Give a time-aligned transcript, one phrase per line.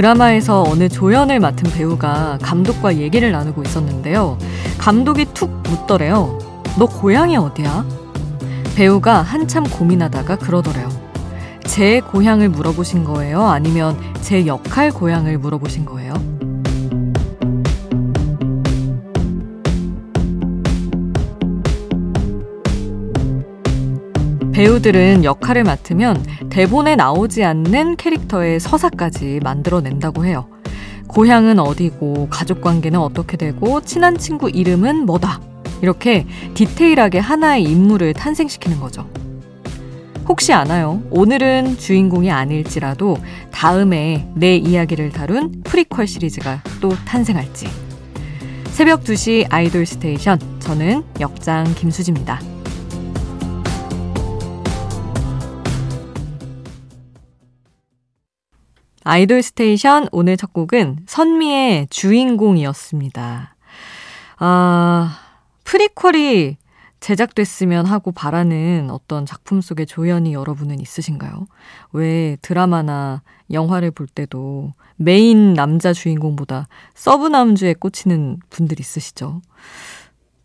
[0.00, 4.38] 드라마에서 어느 조연을 맡은 배우가 감독과 얘기를 나누고 있었는데요.
[4.78, 6.38] 감독이 툭 묻더래요.
[6.78, 7.84] 너 고향이 어디야?
[8.76, 10.88] 배우가 한참 고민하다가 그러더래요.
[11.64, 13.46] 제 고향을 물어보신 거예요?
[13.46, 16.14] 아니면 제 역할 고향을 물어보신 거예요?
[24.60, 30.50] 배우들은 역할을 맡으면 대본에 나오지 않는 캐릭터의 서사까지 만들어낸다고 해요.
[31.06, 35.40] 고향은 어디고, 가족 관계는 어떻게 되고, 친한 친구 이름은 뭐다.
[35.80, 39.08] 이렇게 디테일하게 하나의 인물을 탄생시키는 거죠.
[40.28, 41.02] 혹시 아나요?
[41.08, 43.16] 오늘은 주인공이 아닐지라도
[43.50, 47.66] 다음에 내 이야기를 다룬 프리퀄 시리즈가 또 탄생할지.
[48.72, 50.38] 새벽 2시 아이돌 스테이션.
[50.58, 52.59] 저는 역장 김수지입니다.
[59.02, 63.54] 아이돌 스테이션 오늘 첫 곡은 선미의 주인공이었습니다.
[64.38, 65.18] 아,
[65.64, 66.56] prequel이
[67.00, 71.46] 제작됐으면 하고 바라는 어떤 작품 속의 조연이 여러분은 있으신가요?
[71.92, 79.40] 왜 드라마나 영화를 볼 때도 메인 남자 주인공보다 서브 남주에 꽂히는 분들 있으시죠?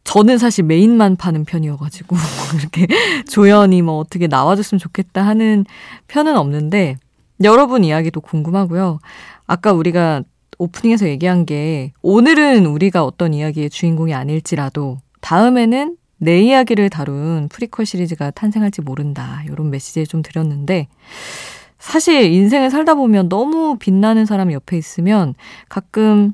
[0.06, 2.16] 저는 사실 메인만 파는 편이어가지고,
[2.58, 2.88] 이렇게
[3.28, 5.66] 조연이 뭐 어떻게 나와줬으면 좋겠다 하는
[6.08, 6.98] 편은 없는데,
[7.44, 9.00] 여러분 이야기도 궁금하고요.
[9.46, 10.24] 아까 우리가
[10.58, 18.32] 오프닝에서 얘기한 게 오늘은 우리가 어떤 이야기의 주인공이 아닐지라도 다음에는 내 이야기를 다룬 프리퀄 시리즈가
[18.32, 19.44] 탄생할지 모른다.
[19.48, 20.88] 이런 메시지를 좀 드렸는데
[21.78, 25.36] 사실 인생을 살다 보면 너무 빛나는 사람이 옆에 있으면
[25.68, 26.34] 가끔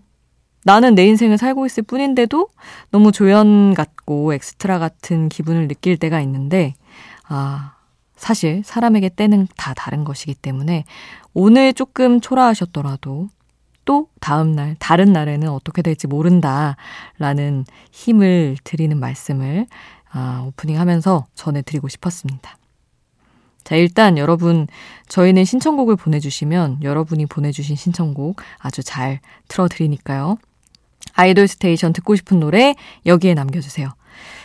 [0.64, 2.48] 나는 내 인생을 살고 있을 뿐인데도
[2.92, 6.76] 너무 조연 같고 엑스트라 같은 기분을 느낄 때가 있는데
[7.28, 7.74] 아
[8.22, 10.86] 사실 사람에게 때는 다 다른 것이기 때문에
[11.34, 13.30] 오늘 조금 초라하셨더라도
[13.84, 19.66] 또 다음날, 다른 날에는 어떻게 될지 모른다라는 힘을 드리는 말씀을
[20.12, 22.60] 아, 오프닝 하면서 전해드리고 싶었습니다.
[23.64, 24.68] 자, 일단 여러분,
[25.08, 30.38] 저희는 신청곡을 보내주시면 여러분이 보내주신 신청곡 아주 잘 틀어드리니까요.
[31.14, 32.76] 아이돌 스테이션 듣고 싶은 노래
[33.08, 33.90] 여기에 남겨주세요.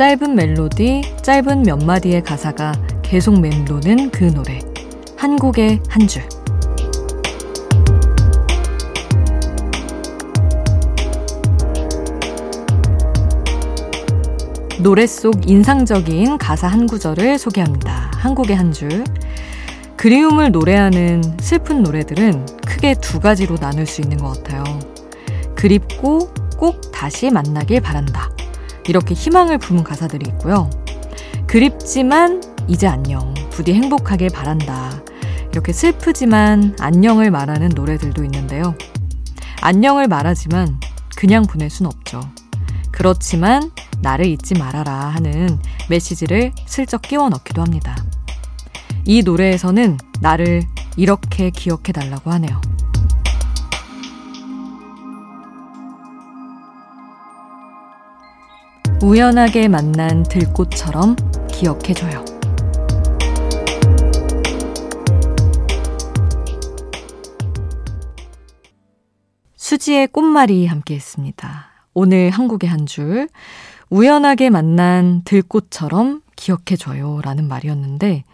[0.00, 2.72] 짧은 멜로디, 짧은 몇 마디의 가사가
[3.02, 4.58] 계속 맴도는 그 노래.
[5.18, 6.22] 한국의 한 줄.
[14.82, 18.10] 노래 속 인상적인 가사 한 구절을 소개합니다.
[18.14, 19.04] 한국의 한 줄.
[19.96, 24.64] 그리움을 노래하는 슬픈 노래들은 크게 두 가지로 나눌 수 있는 것 같아요.
[25.54, 28.30] 그립고 꼭 다시 만나길 바란다.
[28.90, 30.68] 이렇게 희망을 품은 가사들이 있고요.
[31.46, 33.32] 그립지만 이제 안녕.
[33.50, 35.00] 부디 행복하길 바란다.
[35.52, 38.74] 이렇게 슬프지만 안녕을 말하는 노래들도 있는데요.
[39.62, 40.80] 안녕을 말하지만
[41.14, 42.20] 그냥 보낼 순 없죠.
[42.90, 47.94] 그렇지만 나를 잊지 말아라 하는 메시지를 슬쩍 끼워 넣기도 합니다.
[49.04, 50.64] 이 노래에서는 나를
[50.96, 52.60] 이렇게 기억해 달라고 하네요.
[59.02, 61.16] 우연하게 만난 들꽃처럼
[61.50, 62.22] 기억해줘요.
[69.56, 71.70] 수지의 꽃말이 함께 했습니다.
[71.94, 73.28] 오늘 한국의 한 줄,
[73.88, 77.20] 우연하게 만난 들꽃처럼 기억해줘요.
[77.22, 78.24] 라는 말이었는데,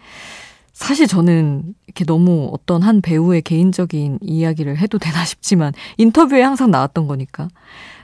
[0.72, 7.06] 사실 저는 이렇게 너무 어떤 한 배우의 개인적인 이야기를 해도 되나 싶지만, 인터뷰에 항상 나왔던
[7.06, 7.48] 거니까.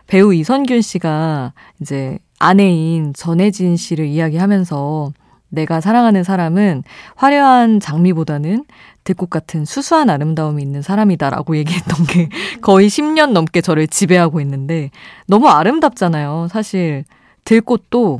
[0.06, 5.12] 배우 이선균 씨가 이제 아내인 전혜진 씨를 이야기하면서
[5.48, 6.82] 내가 사랑하는 사람은
[7.14, 8.64] 화려한 장미보다는
[9.04, 12.28] 들꽃 같은 수수한 아름다움이 있는 사람이다라고 얘기했던 게
[12.60, 14.90] 거의 10년 넘게 저를 지배하고 있는데
[15.28, 16.48] 너무 아름답잖아요.
[16.50, 17.04] 사실
[17.44, 18.18] 들꽃도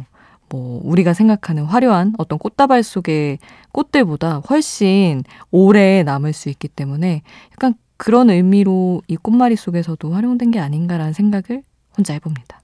[0.50, 3.38] 뭐, 우리가 생각하는 화려한 어떤 꽃다발 속의
[3.72, 7.22] 꽃들보다 훨씬 오래 남을 수 있기 때문에
[7.52, 11.62] 약간 그런 의미로 이 꽃말이 속에서도 활용된 게 아닌가라는 생각을
[11.96, 12.61] 혼자 해봅니다.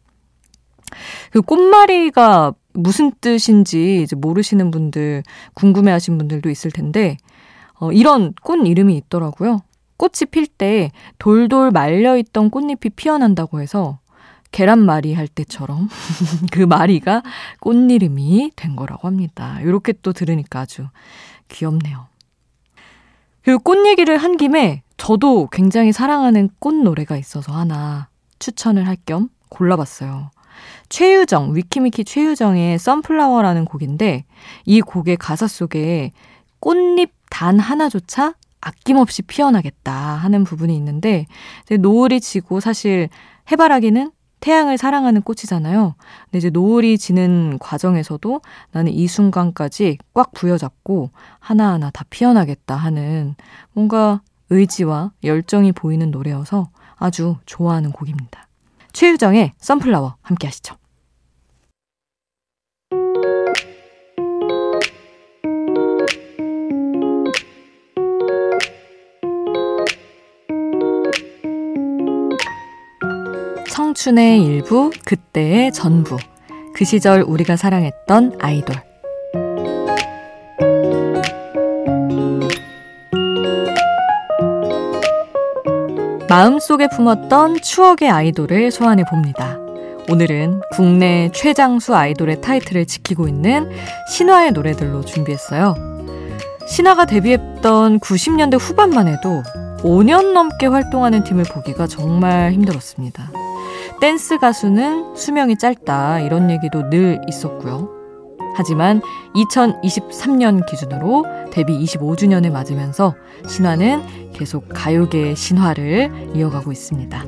[1.31, 5.23] 그 꽃말이가 무슨 뜻인지 이제 모르시는 분들,
[5.55, 7.17] 궁금해 하신 분들도 있을 텐데,
[7.75, 9.61] 어, 이런 꽃 이름이 있더라고요.
[9.97, 13.99] 꽃이 필 때 돌돌 말려있던 꽃잎이 피어난다고 해서
[14.53, 15.89] 계란말이 할 때처럼
[16.53, 17.23] 그 마리가
[17.61, 19.61] 꽃 이름이 된 거라고 합니다.
[19.61, 20.87] 이렇게 또 들으니까 아주
[21.49, 22.07] 귀엽네요.
[23.43, 28.09] 그리고 꽃 얘기를 한 김에 저도 굉장히 사랑하는 꽃 노래가 있어서 하나
[28.39, 30.31] 추천을 할 겸 골라봤어요.
[30.89, 34.25] 최유정, 위키미키 최유정의 선플라워라는 곡인데
[34.65, 36.13] 이 곡의 가사 속에
[36.61, 41.27] 꽃잎 단 하나조차 아낌없이 피어나겠다 하는 부분이 있는데
[41.79, 43.09] 노을이 지고 사실
[43.51, 44.11] 해바라기는
[44.41, 45.95] 태양을 사랑하는 꽃이잖아요.
[46.25, 48.41] 근데 이제 노을이 지는 과정에서도
[48.71, 51.11] 나는 이 순간까지 꽉 부여잡고
[51.41, 53.35] 하나하나 다 피어나겠다 하는
[53.73, 54.21] 뭔가
[54.51, 58.48] 의지와 열정이 보이는 노래여서 아주 좋아하는 곡입니다.
[58.99, 60.75] 최유정의 선플라워 함께 하시죠.
[73.71, 76.17] 청춘의 일부, 그때의 전부.
[76.75, 78.88] 그 시절 우리가 사랑했던 아이돌.
[86.39, 89.59] 마음속에 품었던 추억의 아이돌을 소환해 봅니다.
[90.09, 93.69] 오늘은 국내 최장수 아이돌의 타이틀을 지키고 있는
[94.13, 95.75] 신화의 노래들로 준비했어요.
[96.69, 99.43] 신화가 데뷔했던 90년대 후반만 해도
[99.79, 103.33] 5년 넘게 활동하는 팀을 보기가 정말 힘들었습니다.
[104.01, 107.98] 댄스 가수는 수명이 짧다 이런 얘기도 늘 있었고요.
[108.59, 109.01] 하지만
[109.37, 113.15] 2023년 기준으로 데뷔 25주년을 맞으면서
[113.47, 117.25] 신화는 계속 가요계의 신화를 이어가고 있습니다.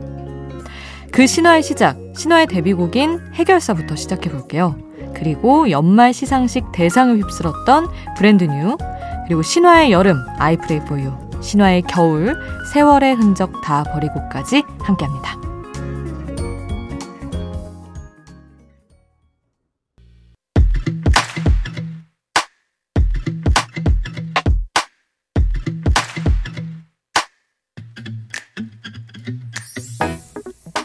[1.12, 4.76] 그 신화의 시작, 신화의 데뷔곡인 해결사부터 시작해 볼게요.
[5.14, 8.76] 그리고 연말 시상식 대상을 휩쓸었던 Brand New,
[9.26, 12.36] 그리고 신화의 여름, for you, 신화의 겨울,
[12.72, 15.49] 세월의 흔적 다 버리고까지 함께 합니다.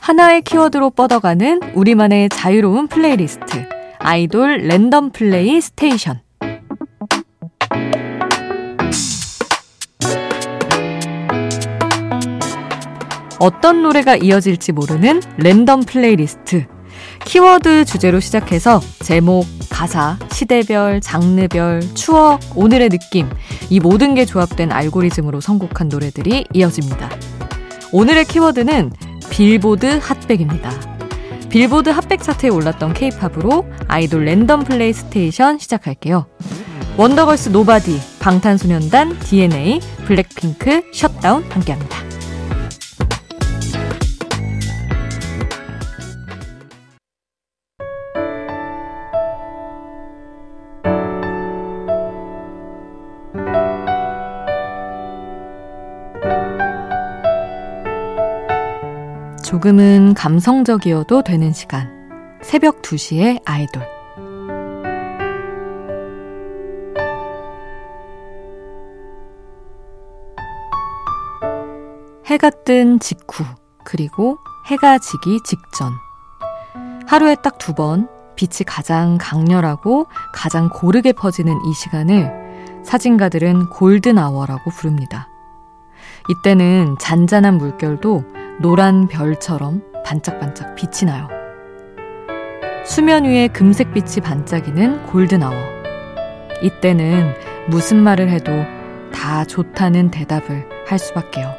[0.05, 3.67] 하나의 키워드로 뻗어가는 우리만의 자유로운 플레이리스트.
[3.97, 6.21] 아이돌 랜덤 플레이 스테이션.
[13.39, 16.67] 어떤 노래가 이어질지 모르는 랜덤 플레이리스트.
[17.25, 23.27] 키워드 주제로 시작해서 제목, 가사, 시대별, 장르별, 추억, 오늘의 느낌,
[23.71, 27.09] 이 모든 게 조합된 알고리즘으로 선곡한 노래들이 이어집니다.
[27.91, 28.91] 오늘의 키워드는
[29.35, 30.71] 빌보드 핫백입니다.
[31.49, 36.27] 빌보드 핫백 차트에 올랐던 케이팝으로 아이돌 랜덤 플레이 스테이션 시작할게요.
[36.95, 42.04] 원더걸스 Nobody, 방탄소년단, DNA, 블랙핑크, Shut Down 함께합니다.
[59.45, 61.87] 조금은 감성적이어도 되는 시간.
[62.41, 63.83] 새벽 2시에 아이돌.
[72.25, 73.43] 해가 뜬 직후,
[73.83, 75.93] 그리고 해가 지기 직전.
[77.05, 84.71] 하루에 딱 두 번, 빛이 가장 강렬하고 가장 고르게 퍼지는 이 시간을 사진가들은 골든 아워라고
[84.71, 85.29] 부릅니다.
[86.29, 88.23] 이때는 잔잔한 물결도
[88.61, 91.27] 노란 별처럼 반짝반짝 빛이 나요.
[92.85, 95.55] 수면 위에 금색빛이 반짝이는 골든아워.
[96.61, 97.33] 이때는
[97.67, 98.51] 무슨 말을 해도
[99.11, 101.53] 다 좋다는 대답을 할 수밖에요.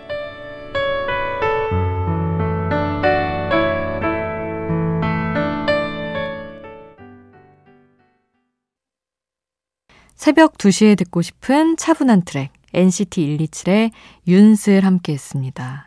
[10.15, 13.91] 새벽 2시에 듣고 싶은 차분한 트랙 NCT 127의
[14.27, 15.86] 윤슬 함께 했습니다.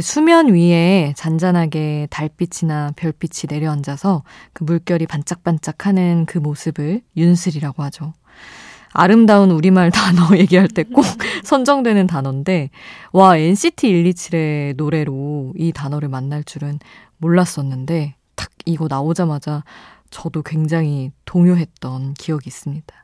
[0.00, 4.22] 수면 위에 잔잔하게 달빛이나 별빛이 내려앉아서
[4.52, 8.14] 그 물결이 반짝반짝하는 그 모습을 윤슬이라고 하죠.
[8.94, 11.04] 아름다운 우리말 단어 얘기할 때 꼭
[11.44, 12.70] 선정되는 단어인데,
[13.12, 16.78] 와, NCT 127의 노래로 이 단어를 만날 줄은
[17.18, 19.64] 몰랐었는데, 딱 이거 나오자마자
[20.10, 22.94] 저도 굉장히 동요했던 기억이 있습니다.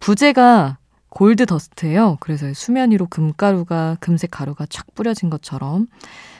[0.00, 0.78] 부제가
[1.10, 2.16] 골드 더스트예요.
[2.20, 5.86] 그래서 수면 위로 금가루가 금색 가루가 촥 뿌려진 것처럼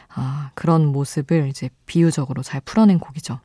[0.08, 3.40] 아, 그런 모습을 이제 비유적으로 잘 풀어낸 곡이죠.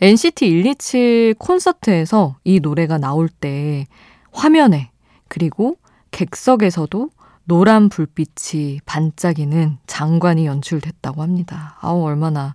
[0.00, 3.86] NCT 127 콘서트에서 이 노래가 나올 때
[4.32, 4.90] 화면에
[5.28, 5.76] 그리고
[6.10, 7.10] 객석에서도
[7.44, 11.76] 노란 불빛이 반짝이는 장관이 연출됐다고 합니다.
[11.80, 12.54] 아우, 얼마나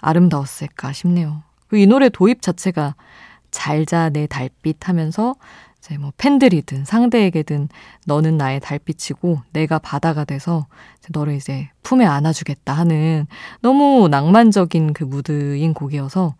[0.00, 1.42] 아름다웠을까 싶네요.
[1.72, 2.94] 이 노래 도입 자체가
[3.50, 5.34] 잘자 내 달빛 하면서
[5.82, 7.68] 이제 뭐 팬들이든 상대에게든
[8.06, 10.66] 너는 나의 달빛이고 내가 바다가 돼서
[11.10, 13.26] 너를 이제 품에 안아주겠다 하는
[13.60, 16.36] 너무 낭만적인 그 무드인 곡이어서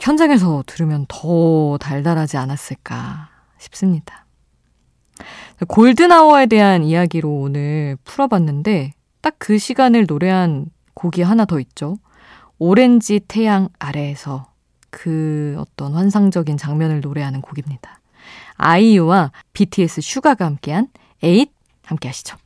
[0.00, 4.24] 현장에서 들으면 더 달달하지 않았을까 싶습니다.
[5.68, 11.98] 골든아워에 대한 이야기로 오늘 풀어봤는데 딱 그 시간을 노래한 곡이 하나 더 있죠.
[12.58, 14.50] 오렌지 태양 아래에서
[14.90, 17.95] 그 어떤 환상적인 장면을 노래하는 곡입니다.
[18.56, 20.88] 아이유와 BTS 슈가가 함께한
[21.22, 21.50] 에잇
[21.84, 22.36] 함께 하시죠.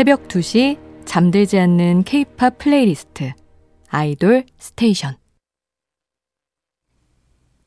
[0.00, 3.34] 새벽 2시 잠들지 않는 케이팝 플레이리스트
[3.90, 5.18] 아이돌 스테이션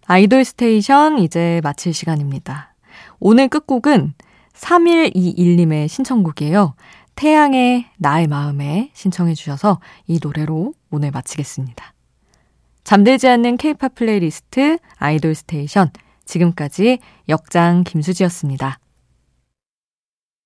[0.07, 2.73] 아이돌 스테이션 이제 마칠 시간입니다.
[3.19, 4.15] 오늘 끝곡은
[4.55, 6.73] 3121님의 신청곡이에요.
[7.13, 11.93] 태양의 나의 마음에 신청해 주셔서 이 노래로 오늘 마치겠습니다.
[12.83, 15.91] 잠들지 않는 케이팝 플레이리스트 아이돌 스테이션
[16.25, 16.97] 지금까지
[17.29, 18.79] 역장 김수지였습니다.